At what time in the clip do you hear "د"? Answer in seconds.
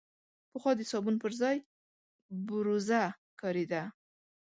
0.77-0.81